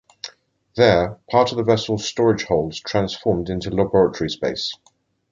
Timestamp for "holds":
2.45-2.79